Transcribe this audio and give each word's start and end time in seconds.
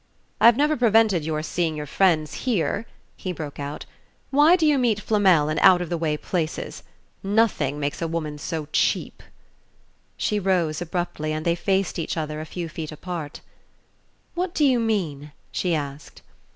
"I've 0.39 0.57
never 0.57 0.75
prevented 0.75 1.23
your 1.25 1.43
seeing 1.43 1.75
your 1.75 1.85
friends 1.85 2.33
here," 2.49 2.87
he 3.15 3.31
broke 3.31 3.59
out. 3.59 3.85
"Why 4.31 4.55
do 4.55 4.65
you 4.65 4.79
meet 4.79 4.99
Flamel 4.99 5.47
in 5.47 5.59
out 5.59 5.79
of 5.79 5.89
the 5.91 5.97
way 5.97 6.17
places? 6.17 6.81
Nothing 7.21 7.79
makes 7.79 8.01
a 8.01 8.07
woman 8.07 8.39
so 8.39 8.67
cheap" 8.71 9.21
She 10.17 10.39
rose 10.39 10.81
abruptly 10.81 11.31
and 11.33 11.45
they 11.45 11.53
faced 11.53 11.99
each 11.99 12.17
other 12.17 12.41
a 12.41 12.47
few 12.47 12.67
feet 12.67 12.91
apart. 12.91 13.41
"What 14.33 14.55
do 14.55 14.65
you 14.65 14.79
mean?" 14.79 15.33
she 15.51 15.75
asked. 15.75 16.23